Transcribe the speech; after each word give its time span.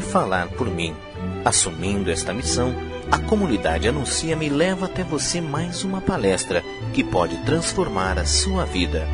falar 0.00 0.48
por 0.48 0.66
mim. 0.66 0.96
Assumindo 1.44 2.10
esta 2.10 2.32
missão, 2.32 2.74
a 3.12 3.18
comunidade 3.18 3.86
Anuncia-me 3.86 4.48
leva 4.48 4.86
até 4.86 5.04
você 5.04 5.42
mais 5.42 5.84
uma 5.84 6.00
palestra 6.00 6.62
que 6.94 7.04
pode 7.04 7.36
transformar 7.44 8.18
a 8.18 8.24
sua 8.24 8.64
vida. 8.64 9.06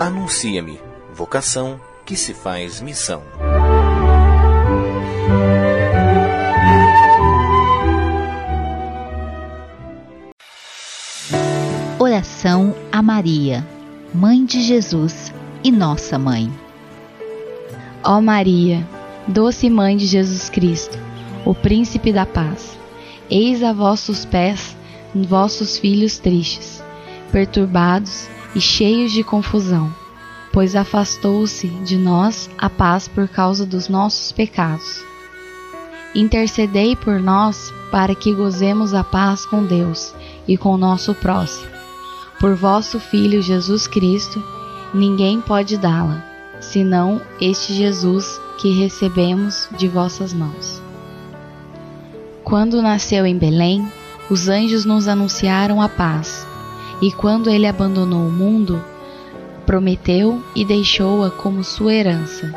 Anuncia-me, 0.00 0.80
vocação 1.14 1.80
que 2.04 2.16
se 2.16 2.34
faz 2.34 2.80
missão. 2.80 3.22
Oração 11.96 12.74
a 12.90 13.00
Maria, 13.00 13.64
Mãe 14.12 14.44
de 14.44 14.60
Jesus 14.60 15.32
e 15.62 15.70
Nossa 15.70 16.18
Mãe. 16.18 16.52
Ó 18.02 18.20
Maria, 18.20 18.84
doce 19.28 19.70
Mãe 19.70 19.96
de 19.96 20.04
Jesus 20.04 20.50
Cristo, 20.50 20.98
o 21.44 21.54
Príncipe 21.54 22.12
da 22.12 22.26
Paz, 22.26 22.76
eis 23.30 23.62
a 23.62 23.72
vossos 23.72 24.24
pés 24.24 24.76
vossos 25.14 25.78
filhos 25.78 26.18
tristes, 26.18 26.82
perturbados 27.30 28.28
e 28.52 28.60
cheios 28.60 29.12
de 29.12 29.22
confusão, 29.22 29.94
pois 30.52 30.74
afastou-se 30.74 31.68
de 31.68 31.96
nós 31.96 32.50
a 32.58 32.68
paz 32.68 33.06
por 33.06 33.28
causa 33.28 33.64
dos 33.64 33.88
nossos 33.88 34.32
pecados. 34.32 35.04
Intercedei 36.16 36.96
por 36.96 37.20
nós 37.20 37.72
para 37.92 38.16
que 38.16 38.34
gozemos 38.34 38.92
a 38.92 39.04
paz 39.04 39.46
com 39.46 39.64
Deus 39.64 40.12
e 40.48 40.56
com 40.56 40.76
nosso 40.76 41.14
próximo. 41.14 41.79
Por 42.40 42.54
vosso 42.54 42.98
Filho 42.98 43.42
Jesus 43.42 43.86
Cristo, 43.86 44.42
ninguém 44.94 45.42
pode 45.42 45.76
dá-la, 45.76 46.24
senão 46.58 47.20
este 47.38 47.74
Jesus 47.74 48.40
que 48.56 48.70
recebemos 48.70 49.68
de 49.76 49.86
vossas 49.86 50.32
mãos. 50.32 50.80
Quando 52.42 52.80
nasceu 52.80 53.26
em 53.26 53.36
Belém, 53.36 53.86
os 54.30 54.48
anjos 54.48 54.86
nos 54.86 55.06
anunciaram 55.06 55.82
a 55.82 55.88
paz, 55.88 56.46
e 57.02 57.12
quando 57.12 57.50
ele 57.50 57.66
abandonou 57.66 58.26
o 58.26 58.32
mundo, 58.32 58.82
prometeu 59.66 60.42
e 60.56 60.64
deixou-a 60.64 61.30
como 61.30 61.62
sua 61.62 61.92
herança. 61.92 62.54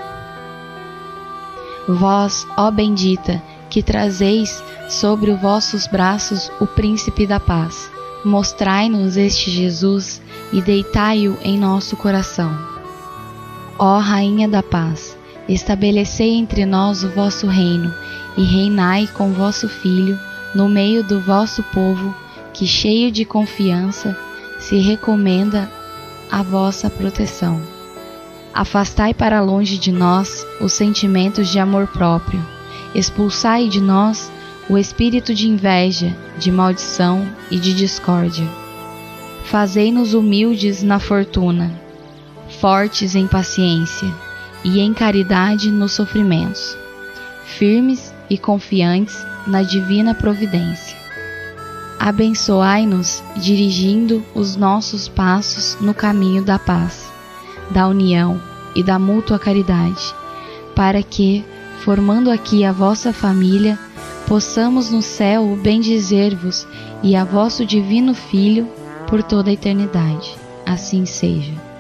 Vós, 1.89 2.47
ó 2.55 2.71
bendita, 2.71 3.43
que 3.69 3.83
trazeis 3.83 4.63
sobre 4.89 5.29
os 5.29 5.41
vossos 5.41 5.87
braços 5.87 6.49
o 6.61 6.65
príncipe 6.65 7.27
da 7.27 7.37
paz, 7.37 7.91
Mostrai-nos 8.23 9.17
este 9.17 9.51
Jesus 9.51 10.21
e 10.51 10.61
deitai-o 10.61 11.37
em 11.43 11.57
nosso 11.57 11.97
coração. 11.97 12.57
Ó 13.77 13.97
Rainha 13.97 14.47
da 14.47 14.63
Paz, 14.63 15.17
estabelecei 15.49 16.35
entre 16.35 16.65
nós 16.65 17.03
o 17.03 17.09
vosso 17.09 17.47
reino 17.47 17.93
e 18.37 18.43
reinai 18.43 19.07
com 19.07 19.33
vosso 19.33 19.67
Filho 19.67 20.17
no 20.55 20.69
meio 20.69 21.03
do 21.03 21.19
vosso 21.19 21.61
povo, 21.63 22.15
que 22.53 22.65
cheio 22.65 23.11
de 23.11 23.25
confiança 23.25 24.17
se 24.59 24.77
recomenda 24.77 25.69
à 26.31 26.41
vossa 26.41 26.89
proteção. 26.89 27.61
Afastai 28.53 29.13
para 29.13 29.41
longe 29.41 29.77
de 29.77 29.91
nós 29.91 30.45
os 30.61 30.71
sentimentos 30.71 31.49
de 31.49 31.59
amor 31.59 31.87
próprio, 31.87 32.39
expulsai 32.95 33.67
de 33.67 33.81
nós 33.81 34.31
o 34.69 34.77
espírito 34.77 35.33
de 35.33 35.47
inveja, 35.47 36.15
de 36.37 36.51
maldição 36.51 37.27
e 37.51 37.59
de 37.59 37.73
discórdia. 37.73 38.47
Fazei-nos 39.45 40.13
humildes 40.13 40.81
na 40.81 40.99
fortuna, 40.99 41.71
fortes 42.61 43.13
em 43.15 43.27
paciência 43.27 44.07
e 44.63 44.79
em 44.79 44.93
caridade 44.93 45.69
nos 45.69 45.91
sofrimentos, 45.91 46.77
firmes 47.45 48.13
e 48.29 48.37
confiantes 48.37 49.15
na 49.45 49.61
divina 49.61 50.15
providência. 50.15 50.97
Abençoai-nos 51.99 53.21
dirigindo 53.35 54.23
os 54.33 54.55
nossos 54.55 55.07
passos 55.07 55.77
no 55.79 55.93
caminho 55.93 56.43
da 56.43 56.57
paz, 56.57 57.11
da 57.69 57.87
união 57.87 58.41
e 58.75 58.81
da 58.81 58.97
mútua 58.97 59.37
caridade, 59.37 60.13
para 60.75 61.03
que, 61.03 61.45
formando 61.83 62.31
aqui 62.31 62.65
a 62.65 62.71
vossa 62.71 63.13
família, 63.13 63.77
possamos 64.27 64.89
no 64.89 65.01
céu 65.01 65.55
bendizer-vos 65.61 66.67
e 67.01 67.15
a 67.15 67.23
vosso 67.23 67.65
divino 67.65 68.13
Filho 68.13 68.67
por 69.07 69.21
toda 69.23 69.49
a 69.49 69.53
eternidade. 69.53 70.35
Assim 70.65 71.05
seja. 71.05 71.72